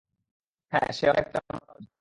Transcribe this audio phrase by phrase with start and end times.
[0.73, 1.87] হ্যাঁ, সে অনেকটা মাতাল ছিল।